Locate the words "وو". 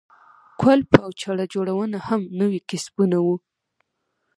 3.25-3.35